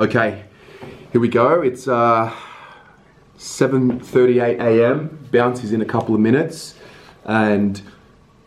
[0.00, 0.44] Okay,
[1.12, 1.60] here we go.
[1.60, 2.32] It's uh,
[3.36, 5.28] 7.38 a.m.
[5.30, 6.76] Bounce is in a couple of minutes.
[7.26, 7.80] And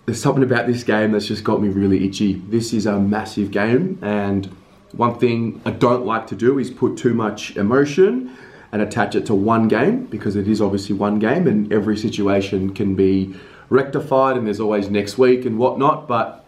[0.07, 2.41] there's something about this game that's just got me really itchy.
[2.49, 3.99] This is a massive game.
[4.01, 4.47] And
[4.93, 8.35] one thing I don't like to do is put too much emotion
[8.71, 12.73] and attach it to one game because it is obviously one game and every situation
[12.73, 13.35] can be
[13.69, 16.07] rectified and there's always next week and whatnot.
[16.07, 16.43] But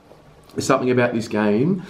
[0.55, 1.83] there's something about this game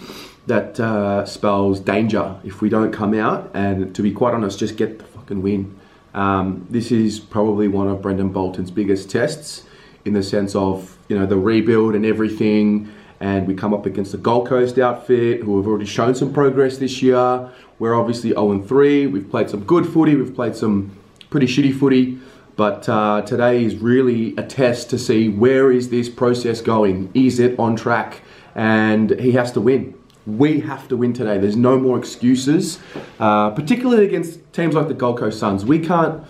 [0.48, 3.52] that uh, spells danger if we don't come out.
[3.54, 5.78] And to be quite honest just get the fucking win.
[6.14, 9.64] Um, this is probably one of Brendon Bolton's biggest tests
[10.05, 12.91] in the sense of you know the rebuild and everything.
[13.20, 16.77] And we come up against the Gold Coast outfit who have already shown some progress
[16.77, 17.52] this year.
[17.80, 20.16] We're obviously 0-3 we've played some good footy.
[20.16, 20.96] We've played some
[21.30, 22.20] pretty shitty footy.
[22.55, 27.12] But uh, today is really a test to see where is this process going?
[27.14, 28.22] Is it on track?
[28.55, 31.38] And he has to win we have to win today.
[31.38, 32.79] There's no more excuses,
[33.20, 35.63] uh, particularly against teams like the Gold Coast Suns.
[35.63, 36.24] We can't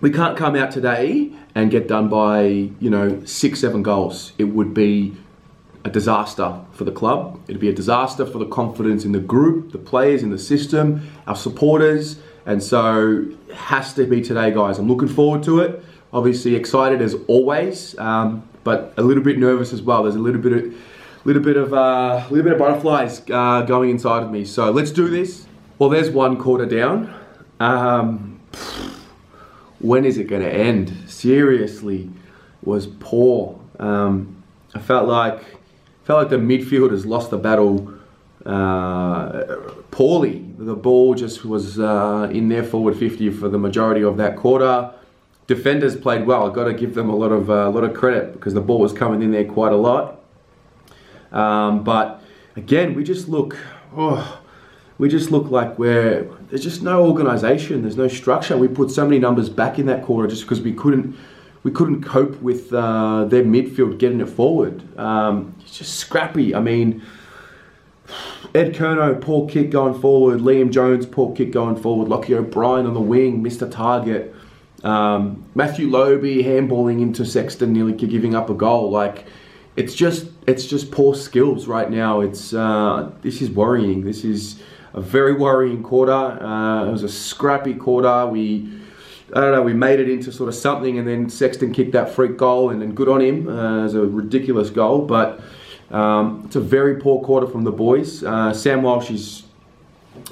[0.00, 2.46] we can't come out today and get done by
[2.80, 4.32] you know six seven goals.
[4.38, 5.14] It would be
[5.84, 7.40] a disaster for the club.
[7.48, 11.08] It'd be a disaster for the confidence in the group, the players in the system,
[11.26, 14.78] our supporters, and so has to be today, guys.
[14.78, 15.84] I'm looking forward to it.
[16.12, 20.04] Obviously excited as always, um, but a little bit nervous as well.
[20.04, 20.74] There's a little bit of
[21.26, 24.44] little bit of uh, little bit of butterflies uh, going inside of me.
[24.44, 25.46] So let's do this.
[25.78, 27.12] Well, there's one quarter down.
[27.58, 28.40] Um,
[29.80, 31.10] when is it going to end?
[31.10, 32.08] Seriously,
[32.62, 33.58] was poor.
[33.80, 34.42] Um,
[34.74, 35.42] I felt like
[36.04, 37.92] felt like the midfielders lost the battle
[38.46, 39.56] uh,
[39.90, 40.44] poorly.
[40.58, 44.92] The ball just was uh, in their forward 50 for the majority of that quarter.
[45.48, 46.46] Defenders played well.
[46.46, 48.60] I've got to give them a lot of a uh, lot of credit because the
[48.60, 50.15] ball was coming in there quite a lot.
[51.32, 52.22] Um, but
[52.56, 53.56] again, we just look,
[53.96, 54.40] oh,
[54.98, 58.56] we just look like we're, there's just no organization, there's no structure.
[58.56, 61.16] We put so many numbers back in that quarter just because we couldn't,
[61.62, 64.82] we couldn't cope with uh, their midfield getting it forward.
[64.98, 66.54] Um, it's just scrappy.
[66.54, 67.02] I mean,
[68.54, 70.40] Ed Curnow, poor kick going forward.
[70.40, 72.08] Liam Jones, poor kick going forward.
[72.08, 74.34] Lochie O'Brien on the wing, a target.
[74.84, 78.90] Um, Matthew Lobbe handballing into Sexton, nearly giving up a goal.
[78.90, 79.26] Like,
[79.74, 82.20] it's just it's just poor skills right now.
[82.20, 84.02] It's uh, this is worrying.
[84.04, 84.62] This is
[84.94, 86.12] a very worrying quarter.
[86.12, 88.26] Uh, it was a scrappy quarter.
[88.26, 88.70] We
[89.34, 89.62] I don't know.
[89.62, 92.80] We made it into sort of something, and then Sexton kicked that freak goal, and
[92.80, 93.48] then good on him.
[93.48, 95.40] Uh, it was a ridiculous goal, but
[95.90, 98.22] um, it's a very poor quarter from the boys.
[98.22, 99.42] Uh, Sam Walsh is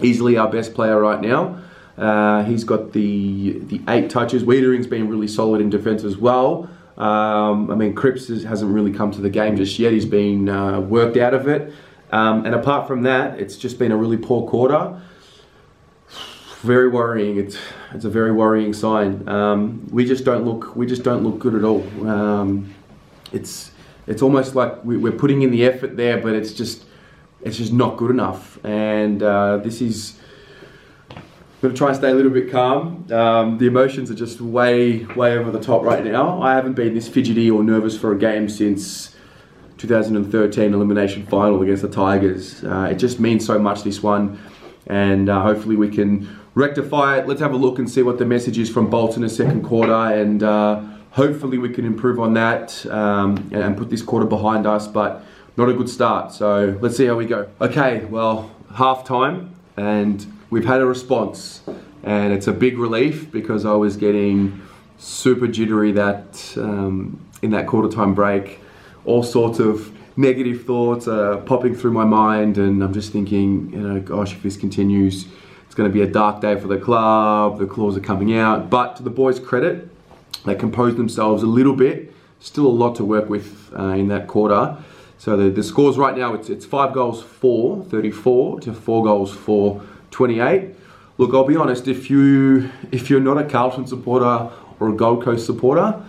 [0.01, 1.61] easily our best player right now.
[1.99, 4.45] Uh, he's got the the eight touches.
[4.45, 6.69] Weitering's been really solid in defence as well.
[6.97, 9.93] Um, I mean, Cripps hasn't really come to the game just yet.
[9.93, 11.73] He's been uh, worked out of it.
[12.13, 15.01] Um, and apart from that, it's just been a really poor quarter.
[16.61, 17.37] Very worrying.
[17.37, 17.59] It's
[17.93, 19.29] it's a very worrying sign.
[19.29, 21.83] Um, we just don't look we just don't look good at all.
[22.09, 22.73] Um,
[23.33, 23.73] it's
[24.07, 26.85] it's almost like we, are putting in the effort there, but it's just
[27.43, 28.65] it's just not good enough.
[28.65, 30.19] And uh, this is
[31.65, 33.11] gonna try and stay a little bit calm.
[33.11, 36.43] Um, the emotions are just way, way over the top right now.
[36.43, 39.17] I haven't been this fidgety or nervous for a game since
[39.79, 42.63] 2013 elimination final against the Tigers.
[42.63, 44.39] Uh, it just means so much this one,
[44.89, 47.27] and uh, hopefully we can rectify it.
[47.27, 49.63] Let's have a look and see what the message is from Bolton in the second
[49.65, 50.83] quarter, and uh,
[51.13, 54.87] hopefully we can improve on that um, and put this quarter behind us.
[54.87, 55.25] But
[55.57, 56.33] not a good start.
[56.33, 57.49] So let's see how we go.
[57.59, 61.63] Okay, well, half time and we've had a response,
[62.05, 64.63] and it's a big relief because I was getting
[64.99, 68.61] super jittery that um, in that quarter time break,
[69.05, 73.81] all sorts of negative thoughts are popping through my mind, and I'm just thinking, you
[73.81, 75.27] know, gosh, if this continues,
[75.67, 77.59] it's going to be a dark day for the club.
[77.59, 79.89] The claws are coming out, but to the boys' credit,
[80.45, 82.15] they composed themselves a little bit.
[82.39, 84.77] Still a lot to work with uh, in that quarter.
[85.19, 89.35] So the, the scores right now, it's, it's five goals for 34 to four goals
[89.35, 89.83] for
[90.15, 90.71] 28.
[91.19, 95.25] Look, I'll be honest, if you if you're not a Carlton supporter or a Gold
[95.25, 96.01] Coast supporter,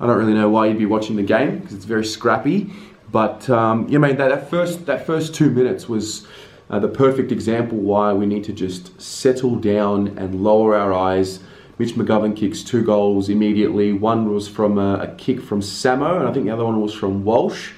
[0.00, 2.70] I don't really know why you'd be watching the game because it's very scrappy.
[3.10, 6.26] But um, mean that, that first that first two minutes was
[6.68, 11.40] uh, the perfect example why we need to just settle down and lower our eyes.
[11.78, 13.92] Mitch McGovern kicks two goals immediately.
[13.92, 16.92] One was from a, a kick from Samo, and I think the other one was
[16.92, 17.72] from Walsh.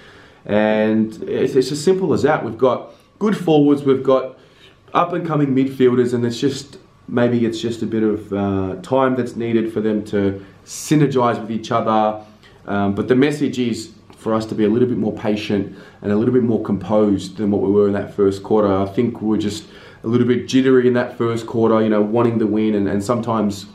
[0.44, 2.44] And it's, it's as simple as that.
[2.44, 3.84] We've got good forwards.
[3.84, 4.35] We've got
[4.96, 9.14] up and coming midfielders, and it's just maybe it's just a bit of uh, time
[9.14, 12.24] that's needed for them to synergize with each other.
[12.66, 16.10] Um, but the message is for us to be a little bit more patient and
[16.10, 18.74] a little bit more composed than what we were in that first quarter.
[18.74, 19.64] I think we are just
[20.02, 23.04] a little bit jittery in that first quarter, you know, wanting to win, and, and
[23.04, 23.66] sometimes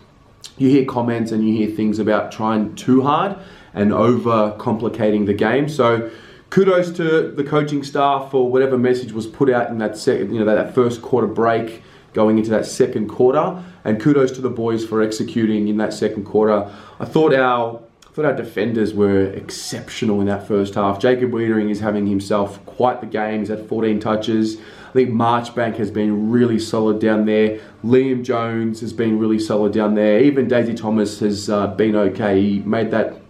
[0.58, 3.38] you hear comments and you hear things about trying too hard
[3.76, 5.70] and over complicating the game.
[5.70, 6.10] So
[6.52, 10.40] kudos to the coaching staff for whatever message was put out in that second, you
[10.40, 11.82] know, that, that first quarter break
[12.14, 16.26] going into that second quarter, and kudos to the boys for executing in that second
[16.26, 16.70] quarter.
[17.00, 21.00] I thought our I thought our defenders were exceptional in that first half.
[21.00, 23.40] Jacob Weitering is having himself quite the game.
[23.40, 24.58] He's had 14 touches.
[24.58, 27.62] I think Marchbank has been really solid down there.
[27.86, 30.20] Liam Jones has been really solid down there.
[30.20, 32.42] Even Daisy Thomas has uh, been okay.
[32.42, 33.22] He made that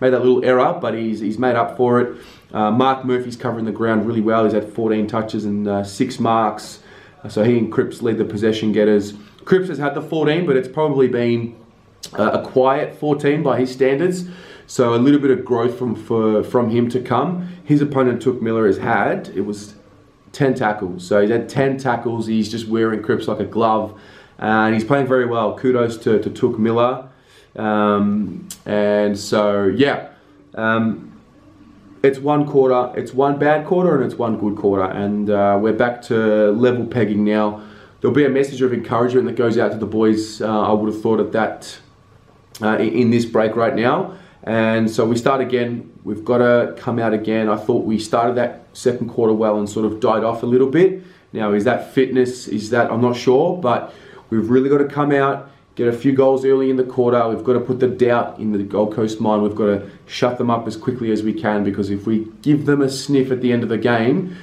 [0.00, 2.16] made that little error, but he's he's made up for it.
[2.52, 4.44] Uh, Mark Murphy's covering the ground really well.
[4.44, 6.80] He's had 14 touches and uh, six marks.
[7.28, 9.14] So he and Cripps lead the possession getters.
[9.44, 11.56] Cripps has had the 14, but it's probably been
[12.18, 14.24] uh, a quiet 14 by his standards.
[14.66, 17.48] So a little bit of growth from for, from him to come.
[17.64, 19.74] His opponent Touk Miller has had it was
[20.32, 21.06] 10 tackles.
[21.06, 22.26] So he's had 10 tackles.
[22.26, 23.98] He's just wearing Cripps like a glove,
[24.38, 25.56] and he's playing very well.
[25.56, 27.08] Kudos to, to Touk Miller.
[27.56, 30.10] Um, and so yeah.
[30.54, 31.07] Um,
[32.02, 35.72] it's one quarter, it's one bad quarter, and it's one good quarter, and uh, we're
[35.72, 37.62] back to level pegging now.
[38.00, 40.40] There'll be a message of encouragement that goes out to the boys.
[40.40, 41.78] Uh, I would have thought of that
[42.62, 44.16] uh, in this break right now.
[44.44, 45.92] And so we start again.
[46.04, 47.48] We've got to come out again.
[47.48, 50.70] I thought we started that second quarter well and sort of died off a little
[50.70, 51.02] bit.
[51.32, 52.46] Now, is that fitness?
[52.46, 53.92] Is that, I'm not sure, but
[54.30, 57.28] we've really got to come out, get a few goals early in the quarter.
[57.28, 59.44] We've got to put the doubt in the Gold Coast mind.
[59.44, 62.66] We've got to shut them up as quickly as we can because if we give
[62.66, 64.36] them a sniff at the end of the game,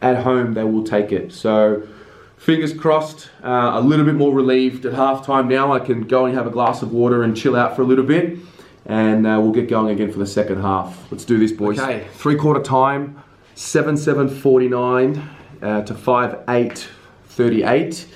[0.00, 1.30] at home, they will take it.
[1.32, 1.86] So,
[2.38, 5.72] fingers crossed, uh, a little bit more relieved at halftime now.
[5.72, 8.04] I can go and have a glass of water and chill out for a little
[8.04, 8.38] bit,
[8.86, 11.10] and uh, we'll get going again for the second half.
[11.10, 11.78] Let's do this, boys.
[11.78, 13.22] Okay, three quarter time,
[13.56, 15.30] 7 7 49
[15.60, 16.88] uh, to 5 8
[17.26, 18.06] 38.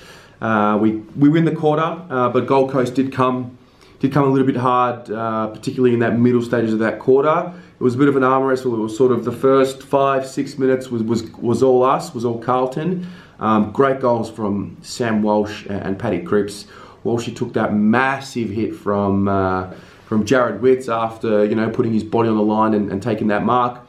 [0.43, 3.57] Uh, we, we win the quarter, uh, but Gold Coast did come
[3.99, 7.53] did come a little bit hard, uh, particularly in that middle stages of that quarter.
[7.79, 8.75] It was a bit of an arm wrestle.
[8.75, 12.25] It was sort of the first five, six minutes was, was, was all us, was
[12.25, 13.07] all Carlton.
[13.39, 16.65] Um, great goals from Sam Walsh and Paddy Cripps.
[17.05, 19.71] Walshy took that massive hit from uh,
[20.05, 23.27] from Jarrod Witts after you know putting his body on the line and, and, taking
[23.27, 23.79] that mark.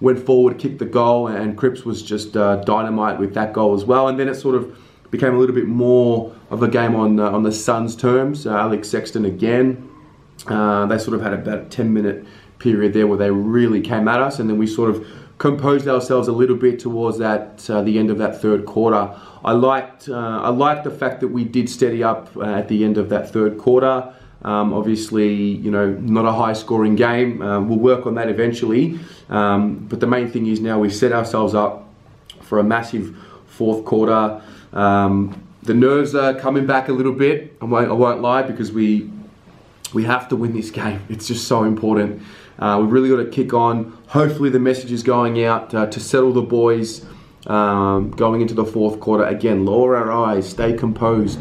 [0.00, 3.84] Went forward, kicked the goal, and Cripps was just uh, dynamite with that goal as
[3.84, 4.06] well.
[4.06, 4.78] And then it sort of
[5.10, 8.46] became a little bit more of a game on uh, on the Suns' terms.
[8.46, 9.90] Uh, Alex Sexton again.
[10.46, 12.24] Uh, they sort of had about a 10 minute
[12.58, 15.06] period there where they really came at us, and then we sort of
[15.38, 19.14] composed ourselves a little bit towards that uh, the end of that third quarter.
[19.44, 22.84] I liked uh, I liked the fact that we did steady up uh, at the
[22.84, 24.12] end of that third quarter.
[24.42, 27.38] Um, obviously, you know, not a high scoring game.
[27.38, 29.00] We'll work on that eventually.
[29.28, 31.88] Um, but the main thing is now we set ourselves up
[32.42, 33.16] for a massive
[33.46, 34.40] fourth quarter.
[34.72, 37.56] Um, the nerves are coming back a little bit.
[37.60, 39.10] I won't, I won't lie because we
[39.94, 41.00] we have to win this game.
[41.08, 42.22] It's just so important.
[42.58, 43.96] Uh, we've really got to kick on.
[44.08, 47.04] Hopefully, the message is going out uh, to settle the boys
[47.46, 49.24] um, going into the fourth quarter.
[49.24, 51.38] Again, lower our eyes, stay composed.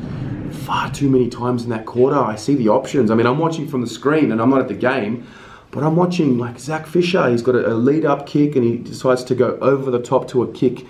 [0.51, 3.12] Far too many times in that quarter, I see the options.
[3.12, 5.27] I mean, I'm watching from the screen and I'm not at the game,
[5.72, 7.30] but I'm watching like Zach Fisher.
[7.30, 10.27] He's got a, a lead up kick and he decides to go over the top
[10.30, 10.86] to a kick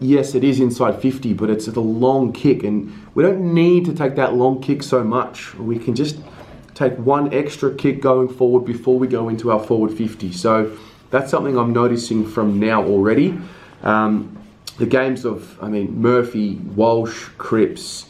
[0.00, 3.94] yes, it is inside 50, but it's a long kick, and we don't need to
[3.94, 5.54] take that long kick so much.
[5.54, 6.18] We can just
[6.74, 10.32] take one extra kick going forward before we go into our forward 50.
[10.32, 10.76] So
[11.10, 13.38] that's something I'm noticing from now already.
[13.82, 14.36] Um,
[14.78, 18.06] the games of, I mean, Murphy, Walsh, Cripps,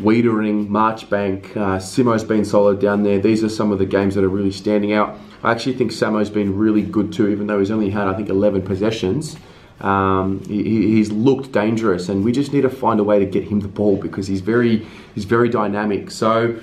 [0.00, 3.20] Weitering, Marchbank, uh, Simo's been solid down there.
[3.20, 5.16] These are some of the games that are really standing out.
[5.42, 8.28] I actually think Samo's been really good too, even though he's only had, I think,
[8.28, 9.36] 11 possessions.
[9.80, 13.44] Um, he, he's looked dangerous, and we just need to find a way to get
[13.44, 16.10] him the ball because he's very he's very dynamic.
[16.10, 16.58] So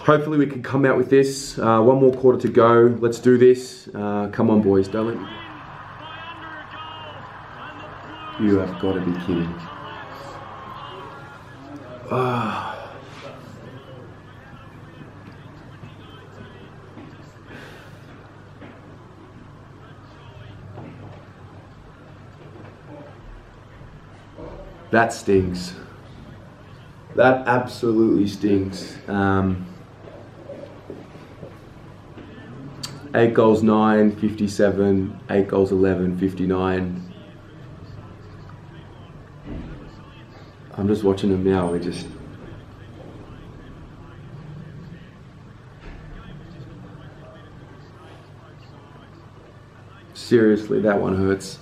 [0.00, 1.58] hopefully we can come out with this.
[1.58, 2.96] Uh, one more quarter to go.
[3.00, 3.88] Let's do this.
[3.94, 4.88] Uh, come on, boys.
[4.88, 5.18] Don't let.
[8.40, 9.52] You have got to be kidding.
[12.10, 12.77] Ah.
[24.90, 25.74] That stings.
[27.14, 28.96] That absolutely stings.
[29.06, 29.66] Um,
[33.14, 37.14] 8 goals 9, 57, 8 goals 11, 59.
[40.74, 42.06] I'm just watching them now, we just
[50.28, 51.58] Seriously, that one hurts.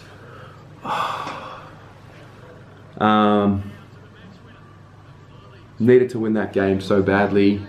[5.86, 7.64] Needed to win that game so badly.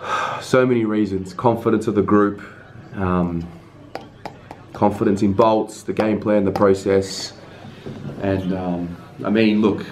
[0.40, 1.34] So many reasons.
[1.34, 2.40] Confidence of the group,
[2.94, 3.46] um,
[4.72, 7.34] confidence in Bolts, the game plan, the process.
[8.22, 9.84] And um, I mean, look,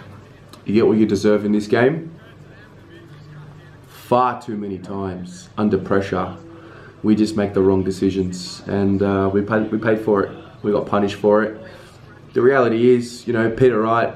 [0.65, 2.19] you get what you deserve in this game.
[3.89, 6.35] Far too many times under pressure,
[7.03, 10.45] we just make the wrong decisions, and uh, we paid we paid for it.
[10.63, 11.61] We got punished for it.
[12.33, 14.15] The reality is, you know, Peter Wright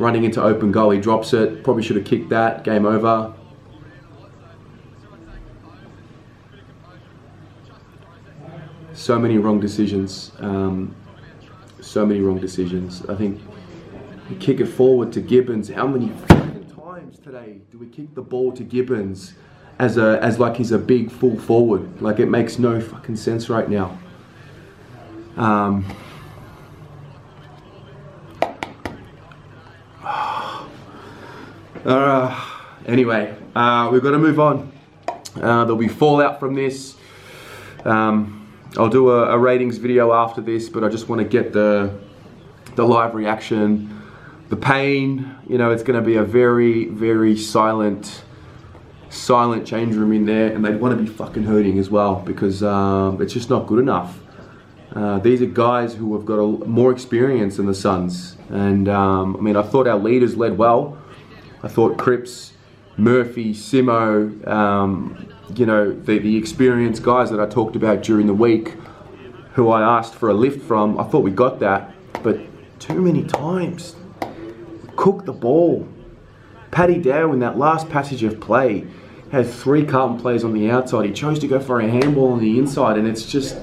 [0.00, 1.62] running into open goal, he drops it.
[1.62, 2.64] Probably should have kicked that.
[2.64, 3.34] Game over.
[8.94, 10.32] So many wrong decisions.
[10.38, 10.94] Um,
[11.80, 13.04] so many wrong decisions.
[13.06, 13.40] I think
[14.28, 15.68] we kick it forward to Gibbons.
[15.70, 16.12] How many
[16.74, 19.34] times today do we kick the ball to Gibbons
[19.78, 22.00] as a as like he's a big full forward?
[22.00, 23.98] Like it makes no fucking sense right now.
[25.36, 25.84] Um,
[31.84, 32.48] uh,
[32.86, 34.72] anyway, uh, we've got to move on.
[35.36, 36.96] Uh, there'll be fallout from this.
[37.84, 41.52] Um, I'll do a, a, ratings video after this, but I just want to get
[41.52, 41.98] the
[42.76, 44.02] the live reaction,
[44.48, 45.34] the pain.
[45.48, 48.22] You know, it's going to be a very, very silent,
[49.08, 52.62] silent change room in there, and they'd want to be fucking hurting as well because
[52.62, 54.18] um, it's just not good enough.
[54.94, 59.36] Uh, these are guys who have got a, more experience than the Suns, and um,
[59.36, 60.99] I mean, I thought our leaders led well.
[61.62, 62.52] I thought Cripps,
[62.96, 68.34] Murphy, Simo, um, you know, the, the experienced guys that I talked about during the
[68.34, 68.76] week
[69.54, 72.38] who I asked for a lift from, I thought we got that, but
[72.78, 73.96] too many times.
[74.96, 75.88] Cook the ball.
[76.70, 78.86] Paddy Dow in that last passage of play
[79.32, 81.06] had three Carlton players on the outside.
[81.06, 83.58] He chose to go for a handball on the inside, and it's just,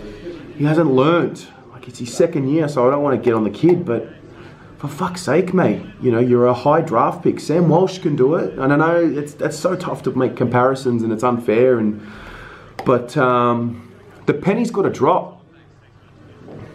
[0.58, 1.48] he hasn't learnt.
[1.72, 4.08] Like, it's his second year, so I don't want to get on the kid, but
[4.77, 7.39] for fuck's sake, mate, you know, you're a high draft pick.
[7.39, 8.57] Sam Walsh can do it.
[8.60, 12.01] And I know it's that's so tough to make comparisons and it's unfair and
[12.86, 13.91] but um,
[14.27, 15.43] the penny's got to drop.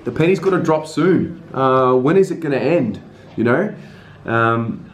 [0.04, 1.42] The penny's got to drop soon.
[1.54, 3.00] Uh, when is it going to end?
[3.36, 3.74] You know,
[4.26, 4.90] um,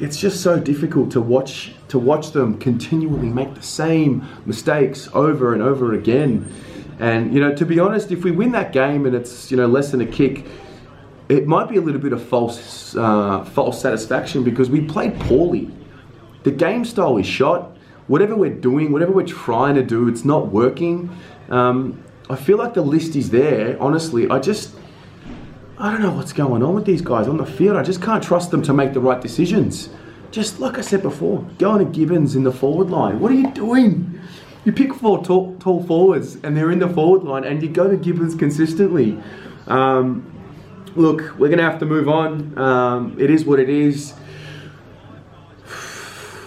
[0.00, 5.52] it's just so difficult to watch to watch them continually make the same mistakes over
[5.52, 6.52] and over again.
[6.98, 9.66] And you know, to be honest, if we win that game and it's you know
[9.66, 10.46] less than a kick,
[11.28, 15.70] it might be a little bit of false uh, false satisfaction because we played poorly.
[16.42, 17.76] The game style is shot.
[18.06, 21.16] Whatever we're doing, whatever we're trying to do, it's not working.
[21.48, 23.80] Um, I feel like the list is there.
[23.80, 24.74] Honestly, I just
[25.78, 27.76] I don't know what's going on with these guys on the field.
[27.76, 29.88] I just can't trust them to make the right decisions.
[30.30, 33.20] Just like I said before, going to Gibbons in the forward line.
[33.20, 34.20] What are you doing?
[34.64, 37.88] You pick four tall, tall forwards and they're in the forward line, and you go
[37.88, 39.18] to Gibbons consistently.
[39.66, 40.33] Um,
[40.94, 42.56] look, we're to have to move on.
[42.58, 44.14] Um, it is what it is.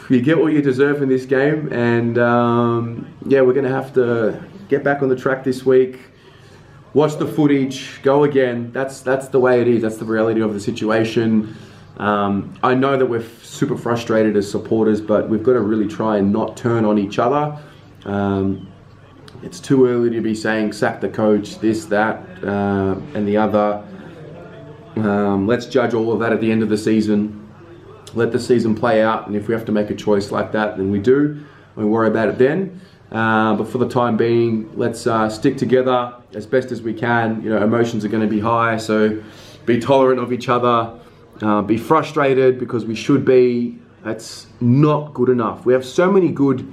[0.09, 4.41] You get what you deserve in this game, and um, yeah, we're to have to
[4.69, 5.99] get back on the track this week.
[6.93, 8.71] Watch the footage, go again.
[8.71, 9.81] That's that's the way it is.
[9.81, 11.55] That's the reality of the situation.
[11.97, 16.17] Um, I know that we're super frustrated as supporters, but we've got to really try
[16.17, 17.57] and not turn on each other.
[18.05, 18.71] Um,
[19.43, 23.83] it's too early to be saying sack the coach, this, that, uh, and the other.
[25.05, 27.43] Um, let's judge all of that at the end of the season.
[28.13, 30.77] Let the season play out, and if we have to make a choice like that,
[30.77, 31.43] then we do.
[31.75, 32.81] We worry about it then.
[33.11, 37.41] Uh, but for the time being, let's uh, stick together as best as we can.
[37.41, 39.21] You know, emotions are going to be high, so
[39.65, 40.99] be tolerant of each other.
[41.41, 43.77] Uh, be frustrated because we should be.
[44.03, 45.65] That's not good enough.
[45.65, 46.71] We have so many good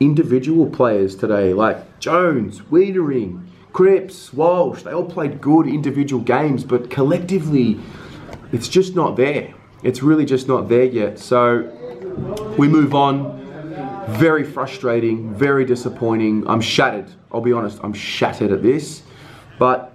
[0.00, 6.90] individual players today, like Jones, Weitering, Cripps, Walsh, they all played good individual games, but
[6.90, 7.78] collectively,
[8.52, 9.54] it's just not there.
[9.82, 11.18] It's really just not there yet.
[11.18, 11.62] So
[12.58, 13.36] we move on.
[14.08, 16.48] Very frustrating, very disappointing.
[16.48, 17.10] I'm shattered.
[17.30, 19.02] I'll be honest, I'm shattered at this.
[19.58, 19.92] But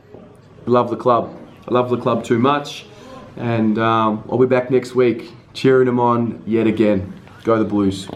[0.66, 1.36] love the club.
[1.68, 2.86] I love the club too much.
[3.38, 7.14] And um, I'll be back next week cheering them on yet again.
[7.44, 8.08] Go the Blues.